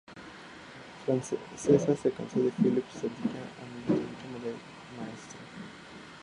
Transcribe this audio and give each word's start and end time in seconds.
Francesca 1.05 1.55
se 1.57 1.73
casó 1.77 2.11
con 2.17 2.27
Felip 2.27 2.55
Capdevila, 2.55 3.45
amigo 3.61 4.01
íntimo 4.01 4.39
del 4.43 4.55
maestro. 4.97 5.37